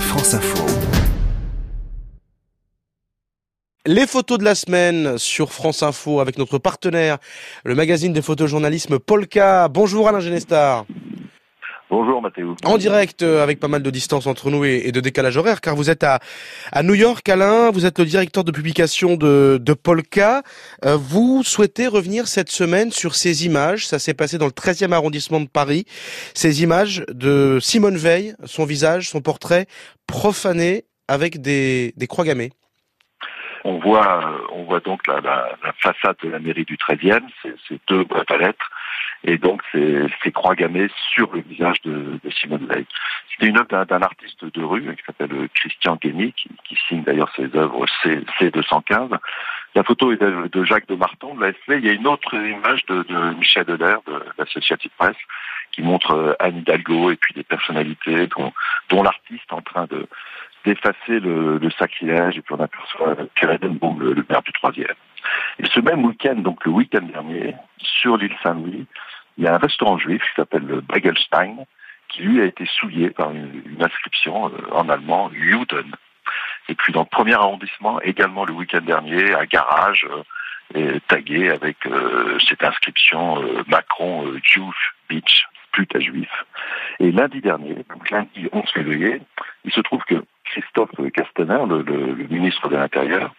France 0.00 0.34
Info. 0.34 0.64
Les 3.84 4.06
photos 4.06 4.38
de 4.38 4.44
la 4.44 4.54
semaine 4.54 5.18
sur 5.18 5.52
France 5.52 5.82
Info 5.82 6.20
avec 6.20 6.38
notre 6.38 6.58
partenaire, 6.58 7.18
le 7.64 7.74
magazine 7.74 8.12
de 8.12 8.20
photojournalisme 8.20 8.98
Polka. 8.98 9.68
Bonjour 9.68 10.08
Alain 10.08 10.20
Genestar. 10.20 10.86
Bonjour 11.88 12.20
Mathéo. 12.20 12.56
En 12.64 12.78
direct 12.78 13.22
euh, 13.22 13.44
avec 13.44 13.60
pas 13.60 13.68
mal 13.68 13.80
de 13.80 13.90
distance 13.90 14.26
entre 14.26 14.50
nous 14.50 14.64
et, 14.64 14.90
de 14.90 15.00
décalage 15.00 15.36
horaire 15.36 15.60
car 15.60 15.76
vous 15.76 15.88
êtes 15.88 16.02
à, 16.02 16.18
à 16.72 16.82
New 16.82 16.94
York 16.94 17.28
Alain, 17.28 17.70
vous 17.70 17.86
êtes 17.86 18.00
le 18.00 18.04
directeur 18.04 18.42
de 18.42 18.50
publication 18.50 19.16
de, 19.16 19.58
de 19.62 19.72
Polka. 19.72 20.42
Euh, 20.84 20.96
vous 20.96 21.44
souhaitez 21.44 21.86
revenir 21.86 22.26
cette 22.26 22.50
semaine 22.50 22.90
sur 22.90 23.14
ces 23.14 23.46
images, 23.46 23.86
ça 23.86 24.00
s'est 24.00 24.14
passé 24.14 24.36
dans 24.36 24.46
le 24.46 24.50
13e 24.50 24.92
arrondissement 24.92 25.40
de 25.40 25.48
Paris, 25.48 25.84
ces 26.34 26.64
images 26.64 27.04
de 27.08 27.58
Simone 27.60 27.96
Veil, 27.96 28.34
son 28.44 28.64
visage, 28.64 29.08
son 29.08 29.20
portrait 29.20 29.66
profané 30.08 30.84
avec 31.06 31.40
des, 31.40 31.92
des 31.96 32.06
croix 32.08 32.24
gammées. 32.24 32.50
On 33.62 33.78
voit, 33.78 34.40
on 34.52 34.64
voit 34.64 34.80
donc 34.80 35.06
la, 35.06 35.20
la, 35.20 35.56
la 35.64 35.72
façade 35.80 36.16
de 36.22 36.30
la 36.30 36.40
mairie 36.40 36.64
du 36.64 36.76
13e, 36.76 37.22
c'est 37.42 37.78
deux 37.88 38.02
boîtes 38.04 38.30
à 38.30 38.38
lettres 38.38 38.70
et 39.24 39.38
donc 39.38 39.62
c'est 39.72 40.32
croix 40.32 40.54
gammées 40.54 40.88
sur 41.12 41.32
le 41.32 41.40
visage 41.40 41.80
de, 41.82 42.18
de 42.22 42.30
Simone 42.30 42.66
Veil. 42.66 42.86
C'était 43.30 43.48
une 43.48 43.58
œuvre 43.58 43.84
d'un 43.84 44.02
artiste 44.02 44.44
de 44.44 44.62
rue 44.62 44.82
qui 44.96 45.02
s'appelle 45.04 45.48
Christian 45.54 45.96
Guény, 45.96 46.32
qui, 46.32 46.48
qui, 46.64 46.76
signe 46.88 47.02
d'ailleurs 47.02 47.30
ses 47.34 47.54
œuvres 47.54 47.86
C, 48.02 48.20
C215. 48.38 49.18
La 49.74 49.82
photo 49.84 50.12
est 50.12 50.16
de, 50.16 50.64
Jacques 50.64 50.88
de 50.88 50.94
Marton 50.94 51.34
de 51.34 51.44
la 51.44 51.76
Il 51.76 51.84
y 51.84 51.90
a 51.90 51.92
une 51.92 52.06
autre 52.06 52.34
image 52.34 52.86
de, 52.86 53.02
de 53.02 53.34
Michel 53.34 53.64
Delair 53.64 53.98
de 54.06 54.22
l'Associative 54.38 54.90
Presse 54.96 55.16
qui 55.72 55.82
montre 55.82 56.12
euh, 56.12 56.32
Anne 56.40 56.58
Hidalgo 56.58 57.10
et 57.10 57.16
puis 57.16 57.34
des 57.34 57.42
personnalités 57.42 58.26
dont, 58.28 58.52
dont 58.88 59.02
l'artiste 59.02 59.52
en 59.52 59.60
train 59.60 59.86
de 59.86 60.06
d'effacer 60.64 61.20
le, 61.20 61.58
le, 61.58 61.70
sacrilège 61.70 62.38
et 62.38 62.42
puis 62.42 62.54
on 62.58 62.60
aperçoit 62.60 63.14
Pierre 63.36 63.52
Edenbaum, 63.52 64.00
le, 64.00 64.14
le 64.14 64.26
maire 64.28 64.42
du 64.42 64.50
troisième. 64.52 64.96
Et 65.58 65.66
ce 65.66 65.80
même 65.80 66.04
week-end, 66.04 66.36
donc 66.36 66.64
le 66.64 66.72
week-end 66.72 67.02
dernier, 67.02 67.54
sur 67.78 68.16
l'île 68.16 68.36
Saint-Louis, 68.42 68.86
il 69.38 69.44
y 69.44 69.46
a 69.46 69.54
un 69.54 69.58
restaurant 69.58 69.98
juif 69.98 70.22
qui 70.22 70.34
s'appelle 70.36 70.64
le 70.64 70.80
Bagelstein, 70.80 71.64
qui 72.08 72.22
lui 72.22 72.40
a 72.40 72.44
été 72.44 72.66
souillé 72.66 73.10
par 73.10 73.30
une, 73.30 73.62
inscription 73.80 74.48
euh, 74.48 74.72
en 74.72 74.88
allemand 74.88 75.30
Juden. 75.32 75.90
Et 76.68 76.74
puis 76.74 76.92
dans 76.92 77.02
le 77.02 77.06
premier 77.06 77.34
arrondissement, 77.34 78.00
également 78.00 78.44
le 78.44 78.52
week-end 78.52 78.80
dernier, 78.80 79.34
un 79.34 79.44
garage 79.44 80.06
euh, 80.74 80.98
tagué 81.08 81.50
avec 81.50 81.76
euh, 81.86 82.38
cette 82.48 82.62
inscription 82.64 83.42
euh, 83.42 83.62
Macron 83.68 84.26
euh, 84.26 84.40
Jewish 84.42 84.94
Beach, 85.08 85.46
pute 85.72 85.94
à 85.94 86.00
juif. 86.00 86.30
Et 86.98 87.12
lundi 87.12 87.40
dernier, 87.40 87.74
donc 87.88 88.10
lundi 88.10 88.48
11 88.52 88.64
février, 88.72 89.20
il 89.64 89.72
se 89.72 89.80
trouve 89.80 90.02
que 90.04 90.24
Christophe 90.44 90.90
Castaner, 91.12 91.64
le, 91.68 91.82
le, 91.82 92.14
le 92.14 92.26
ministre 92.28 92.68
de 92.68 92.76
l'Intérieur, 92.76 93.34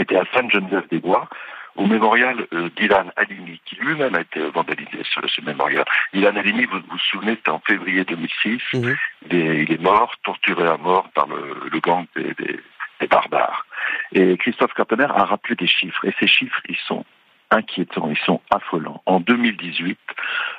était 0.00 0.16
à 0.16 0.24
Sainte-Geneviève-des-Bois 0.32 1.28
au 1.76 1.86
mémorial 1.86 2.46
euh, 2.52 2.68
d'Ilan 2.76 3.06
Halimi, 3.16 3.60
qui 3.64 3.76
lui-même 3.76 4.14
a 4.14 4.20
été 4.20 4.40
vandalisé 4.50 5.02
sur 5.04 5.22
ce 5.30 5.40
mémorial. 5.42 5.84
Ilan 6.12 6.34
Halimi, 6.36 6.64
vous 6.64 6.80
vous 6.90 6.98
souvenez, 6.98 7.36
c'était 7.36 7.50
en 7.50 7.60
février 7.60 8.04
2006. 8.04 8.60
Mmh. 8.74 8.94
Il, 9.30 9.36
est, 9.36 9.62
il, 9.62 9.72
est, 9.72 9.80
mort, 9.80 10.12
torturé 10.24 10.66
à 10.66 10.76
mort 10.76 11.08
par 11.14 11.28
le, 11.28 11.68
le 11.70 11.80
gang 11.80 12.04
des, 12.16 12.34
des, 12.34 12.60
des, 13.00 13.06
barbares. 13.06 13.64
Et 14.12 14.36
Christophe 14.38 14.74
Carpener 14.74 15.04
a 15.04 15.24
rappelé 15.24 15.54
des 15.54 15.68
chiffres, 15.68 16.04
et 16.04 16.12
ces 16.18 16.26
chiffres, 16.26 16.60
ils 16.68 16.76
sont 16.76 17.04
inquiétants, 17.50 18.08
ils 18.10 18.24
sont 18.26 18.40
affolants. 18.50 19.02
En 19.06 19.20
2018, 19.20 19.98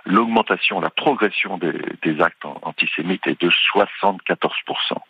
l'augmentation, 0.06 0.80
la 0.80 0.90
progression 0.90 1.58
des, 1.58 2.22
actes 2.22 2.44
antisémites 2.64 3.26
est 3.28 3.40
de 3.42 3.50
74%. 3.76 4.18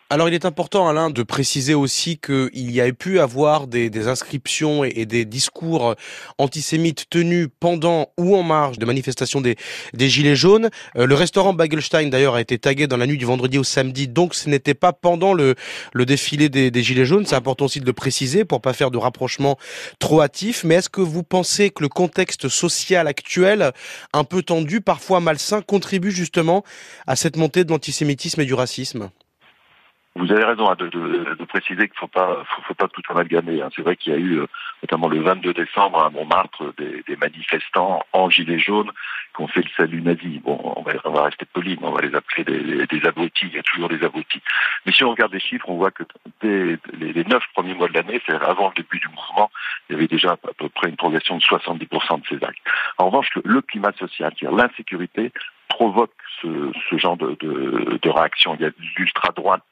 Alors 0.09 0.27
il 0.27 0.33
est 0.33 0.45
important, 0.45 0.87
Alain, 0.87 1.09
de 1.09 1.23
préciser 1.23 1.73
aussi 1.73 2.19
qu'il 2.19 2.71
y 2.71 2.81
a 2.81 2.91
pu 2.91 3.19
avoir 3.19 3.67
des, 3.67 4.07
inscriptions 4.07 4.83
et, 4.83 5.05
des 5.05 5.25
discours 5.25 5.95
antisémites 6.37 7.09
tenus 7.09 7.47
pendant 7.59 8.07
ou 8.17 8.35
en 8.35 8.43
marge 8.43 8.77
de 8.77 8.85
manifestations 8.85 9.41
des, 9.41 9.55
Gilets 9.93 10.35
jaunes. 10.35 10.69
Euh, 10.97 11.05
le 11.05 11.15
restaurant 11.15 11.53
Bagelstein, 11.53 12.09
d'ailleurs, 12.09 12.35
a 12.35 12.41
été 12.41 12.57
tagué 12.57 12.87
dans 12.87 12.97
la 12.97 13.05
nuit 13.05 13.17
du 13.17 13.25
vendredi 13.25 13.57
au 13.57 13.63
samedi, 13.63 14.07
donc 14.07 14.33
ce 14.33 14.49
n'était 14.49 14.73
pas 14.73 14.91
pendant 14.91 15.33
le, 15.33 15.55
le 15.93 16.05
défilé 16.05 16.49
des, 16.49 16.71
des 16.71 16.83
Gilets 16.83 17.05
jaunes. 17.05 17.25
C'est 17.25 17.35
important 17.35 17.65
aussi 17.65 17.79
de 17.79 17.85
le 17.85 17.93
préciser 17.93 18.43
pour 18.43 18.61
pas 18.61 18.73
faire 18.73 18.91
de 18.91 18.97
rapprochement 18.97 19.57
trop 19.99 20.21
hâtif. 20.21 20.63
Mais 20.63 20.75
est-ce 20.75 20.89
que 20.89 21.01
vous 21.01 21.23
pensez 21.23 21.68
que 21.69 21.83
le 21.83 21.89
contexte 21.89 22.49
social 22.49 23.07
actuel, 23.07 23.71
un 24.13 24.23
peu 24.23 24.43
tendu, 24.43 24.81
parfois 24.81 25.19
malsain, 25.19 25.61
contribue 25.61 26.11
justement 26.11 26.63
à 27.07 27.15
cette 27.15 27.35
montée 27.35 27.63
de 27.63 27.71
l'antisémitisme 27.71 28.41
et 28.41 28.45
du 28.45 28.53
racisme 28.53 29.09
vous 30.15 30.31
avez 30.31 30.43
raison 30.43 30.69
hein, 30.69 30.75
de, 30.77 30.87
de, 30.87 31.35
de, 31.35 31.45
préciser 31.45 31.87
qu'il 31.87 31.95
ne 31.95 31.99
faut 31.99 32.07
pas, 32.07 32.43
faut, 32.67 32.73
pas 32.73 32.87
tout 32.87 33.01
amalgamer. 33.09 33.61
Hein. 33.61 33.69
C'est 33.75 33.83
vrai 33.83 33.95
qu'il 33.95 34.11
y 34.11 34.15
a 34.15 34.19
eu, 34.19 34.41
notamment 34.81 35.07
le 35.07 35.21
22 35.21 35.53
décembre 35.53 36.03
à 36.03 36.09
Montmartre, 36.09 36.73
des, 36.77 37.03
des 37.07 37.15
manifestants 37.15 38.03
en 38.11 38.29
gilets 38.29 38.59
jaunes 38.59 38.91
qui 39.35 39.41
ont 39.41 39.47
fait 39.47 39.61
le 39.61 39.69
salut 39.77 40.01
nazi. 40.01 40.39
Bon, 40.43 40.59
on 40.75 40.81
va, 40.81 40.93
on 41.05 41.11
va 41.11 41.23
rester 41.23 41.45
poli, 41.45 41.77
mais 41.79 41.87
on 41.87 41.93
va 41.93 42.01
les 42.01 42.15
appeler 42.15 42.43
des, 42.43 42.87
des, 42.87 43.07
abrutis. 43.07 43.47
Il 43.47 43.55
y 43.55 43.59
a 43.59 43.63
toujours 43.63 43.87
des 43.87 44.03
abrutis. 44.03 44.41
Mais 44.85 44.91
si 44.91 45.03
on 45.03 45.11
regarde 45.11 45.33
les 45.33 45.39
chiffres, 45.39 45.69
on 45.69 45.77
voit 45.77 45.91
que 45.91 46.03
dès 46.41 46.77
les 46.99 47.23
neuf 47.25 47.43
premiers 47.53 47.75
mois 47.75 47.87
de 47.87 47.93
l'année, 47.93 48.19
c'est-à-dire 48.25 48.49
avant 48.49 48.69
le 48.69 48.81
début 48.81 48.99
du 48.99 49.07
mouvement, 49.09 49.51
il 49.89 49.93
y 49.93 49.95
avait 49.95 50.07
déjà 50.07 50.31
à 50.31 50.37
peu 50.37 50.69
près 50.69 50.89
une 50.89 50.97
progression 50.97 51.37
de 51.37 51.41
70% 51.41 52.21
de 52.21 52.27
ces 52.27 52.43
actes. 52.43 52.59
En 52.97 53.05
revanche, 53.05 53.29
le 53.43 53.61
climat 53.61 53.93
social, 53.93 54.33
c'est-à-dire 54.37 54.57
l'insécurité, 54.57 55.31
provoque 55.69 56.11
ce, 56.41 56.71
ce 56.89 56.97
genre 56.97 57.15
de, 57.15 57.37
de, 57.39 57.99
de 58.01 58.09
réaction. 58.09 58.55
Il 58.55 58.61
y 58.61 58.65
a 58.65 58.71
l'ultra-droite 58.97 59.63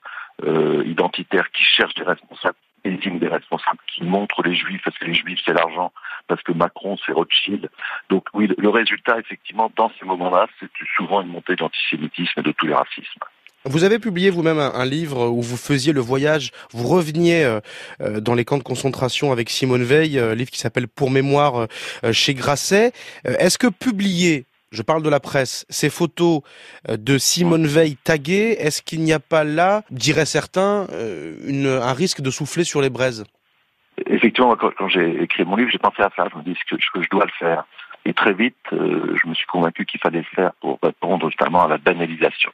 euh, 0.44 0.84
identitaires 0.86 1.52
qui 1.52 1.64
cherchent 1.64 1.96
des 1.96 2.04
responsables, 2.04 2.58
désignent 2.84 3.20
des 3.20 3.28
responsables, 3.28 3.80
qui 3.88 4.04
montrent 4.04 4.44
les 4.44 4.56
juifs 4.56 4.82
parce 4.84 4.98
que 4.98 5.06
les 5.06 5.14
juifs 5.14 5.40
c'est 5.46 5.54
l'argent, 5.54 5.92
parce 6.28 6.42
que 6.44 6.52
Macron 6.52 6.98
c'est 7.06 7.12
Rothschild. 7.12 7.70
Donc 8.10 8.26
oui, 8.34 8.50
le 8.58 8.70
résultat 8.70 9.20
effectivement 9.20 9.72
dans 9.76 9.92
ces 10.00 10.06
moments-là, 10.06 10.48
c'est 10.60 10.70
souvent 10.96 11.22
une 11.22 11.30
montée 11.30 11.56
d'antisémitisme 11.56 12.40
et 12.40 12.44
de 12.44 12.52
tous 12.52 12.68
les 12.68 12.74
racismes. 12.74 13.20
Vous 13.66 13.84
avez 13.84 14.00
publié 14.00 14.30
vous-même 14.30 14.60
un, 14.60 14.86
livre 14.86 15.28
où 15.28 15.42
vous 15.42 15.58
faisiez 15.58 15.92
le 15.92 16.00
voyage, 16.00 16.52
vous 16.72 16.88
reveniez 16.88 17.44
euh, 17.44 18.22
dans 18.22 18.34
les 18.34 18.46
camps 18.46 18.58
de 18.58 18.64
concentration 18.64 19.32
avec 19.32 19.50
Simone 19.50 19.84
Veil, 19.84 20.18
euh, 20.18 20.36
livre 20.36 20.52
qui 20.52 20.60
s'appelle 20.60 20.88
Pour 20.88 21.12
mémoire 21.12 21.68
euh, 22.04 22.14
chez 22.14 22.34
Grasset. 22.34 22.94
Est-ce 23.26 23.58
que 23.58 23.68
publier 23.68 24.46
je 24.72 24.82
parle 24.82 25.04
de 25.04 25.10
la 25.10 25.20
presse, 25.20 25.66
ces 25.70 25.90
photos 25.90 26.42
euh, 26.90 26.98
de 26.98 27.18
Simone 27.18 27.68
Veil 27.68 27.96
taguées, 27.96 28.56
est-ce 28.60 28.82
qu'il 28.82 29.02
n'y 29.02 29.14
a 29.14 29.20
pas 29.20 29.44
là, 29.44 29.84
diraient 29.92 30.26
certains, 30.26 30.88
euh, 30.92 31.36
une, 31.48 31.68
un 31.68 31.94
risque 31.94 32.22
de 32.22 32.32
souffler 32.32 32.64
sur 32.64 32.82
les 32.82 32.90
braises? 32.90 33.24
Effectivement, 34.06 34.56
quand, 34.56 34.72
quand 34.78 34.90
j'ai 34.90 35.24
écrit 35.24 35.44
mon 35.44 35.56
livre, 35.56 35.72
j'ai 35.72 35.80
pensé 35.80 36.02
à 36.02 36.12
ça. 36.16 36.28
Je 36.32 36.38
me 36.38 36.44
dis 36.44 36.56
que, 36.70 36.76
que 36.76 37.02
je 37.02 37.10
dois 37.10 37.26
le 37.26 37.32
faire. 37.40 37.66
Et 38.06 38.14
très 38.14 38.34
vite, 38.34 38.56
euh, 38.74 39.16
je 39.22 39.28
me 39.28 39.34
suis 39.34 39.48
convaincu 39.48 39.86
qu'il 39.86 40.00
fallait 40.00 40.20
le 40.20 40.36
faire 40.36 40.54
pour 40.62 40.80
répondre 40.82 41.26
notamment 41.26 41.64
à 41.64 41.68
la 41.68 41.78
banalisation. 41.78 42.52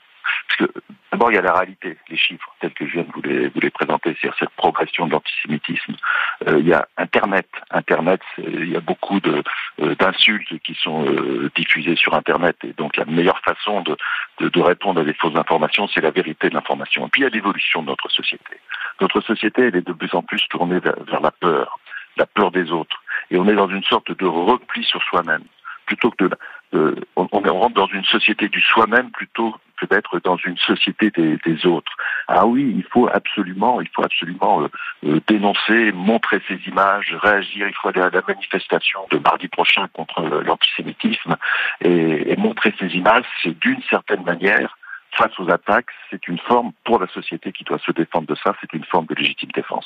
Il 1.30 1.36
y 1.36 1.38
a 1.38 1.42
la 1.42 1.54
réalité, 1.54 1.98
les 2.10 2.18
chiffres 2.18 2.54
tels 2.60 2.74
que 2.74 2.86
je 2.86 2.94
viens 2.94 3.04
de 3.04 3.12
vous 3.14 3.22
les, 3.22 3.70
présenter, 3.70 4.16
c'est-à-dire 4.20 4.38
cette 4.40 4.50
progression 4.52 5.08
de 5.08 5.12
l'antisémitisme. 5.12 5.96
Euh, 6.48 6.60
il 6.60 6.68
y 6.68 6.74
a 6.74 6.88
Internet. 6.98 7.48
Internet, 7.72 8.22
il 8.38 8.70
y 8.70 8.76
a 8.76 8.80
beaucoup 8.80 9.20
euh, 9.26 9.96
d'insultes 9.96 10.60
qui 10.64 10.74
sont 10.76 11.06
euh, 11.06 11.52
diffusées 11.56 11.96
sur 11.96 12.14
Internet. 12.14 12.58
Et 12.64 12.74
donc, 12.74 12.98
la 12.98 13.06
meilleure 13.06 13.40
façon 13.40 13.82
de, 13.82 13.96
répondre 14.62 15.02
à 15.02 15.04
des 15.04 15.14
fausses 15.14 15.36
informations, 15.36 15.88
c'est 15.88 16.02
la 16.02 16.12
vérité 16.12 16.50
de 16.50 16.54
l'information. 16.54 17.06
Et 17.08 17.10
puis, 17.10 17.22
il 17.22 17.24
y 17.26 17.28
a 17.28 17.30
l'évolution 17.30 17.82
de 17.82 17.88
notre 17.88 18.10
société. 18.10 18.58
Notre 19.02 19.22
société, 19.22 19.64
elle 19.64 19.76
est 19.76 19.88
de 19.88 19.94
plus 19.94 20.14
en 20.14 20.24
plus 20.24 20.42
tournée 20.50 20.80
vers, 20.80 21.22
la 21.22 21.32
peur, 21.32 21.80
la 22.18 22.26
peur 22.26 22.52
des 22.52 22.72
autres. 22.72 23.02
Et 23.32 23.38
on 23.38 23.48
est 23.48 23.56
dans 23.56 23.70
une 23.70 23.84
sorte 23.84 24.12
de 24.12 24.26
repli 24.26 24.84
sur 24.84 25.02
soi-même 25.04 25.44
plutôt 25.86 26.12
que 26.12 26.26
de 26.26 26.30
on, 27.16 27.28
on, 27.32 27.40
rentre 27.40 27.76
dans 27.76 27.88
une 27.88 28.06
société 28.06 28.48
du 28.50 28.62
soi-même 28.62 29.12
plutôt 29.12 29.54
d'être 29.86 30.20
dans 30.20 30.38
une 30.38 30.58
société 30.58 31.12
des, 31.12 31.66
autres. 31.66 31.92
Ah 32.28 32.46
oui, 32.46 32.74
il 32.76 32.84
faut 32.84 33.08
absolument, 33.08 33.82
il 33.82 33.90
faut 33.90 34.04
absolument 34.04 34.64
euh, 34.64 34.68
euh, 35.06 35.20
dénoncer, 35.28 35.92
montrer 35.92 36.42
ces 36.48 36.60
images, 36.68 37.16
réagir. 37.22 37.68
Il 37.68 37.74
faut 37.76 37.90
aller 37.90 38.02
à 38.02 38.10
la 38.10 38.22
manifestation 38.28 39.02
de 39.12 39.18
mardi 39.18 39.48
prochain 39.48 39.88
contre 39.94 40.22
l'antisémitisme 40.22 41.36
et, 41.82 42.32
et 42.32 42.36
montrer 42.38 42.74
ces 42.80 42.88
images. 42.96 43.26
C'est 43.42 43.58
d'une 43.60 43.82
certaine 43.90 44.24
manière 44.24 44.78
face 45.16 45.38
aux 45.40 45.50
attaques, 45.50 45.92
c'est 46.10 46.28
une 46.28 46.40
forme 46.40 46.72
pour 46.86 47.00
la 47.00 47.08
société 47.08 47.52
qui 47.52 47.64
doit 47.64 47.80
se 47.80 47.92
défendre 47.92 48.28
de 48.28 48.36
ça, 48.36 48.56
c'est 48.62 48.74
une 48.74 48.84
forme 48.84 49.06
de 49.06 49.16
légitime 49.16 49.52
défense. 49.54 49.86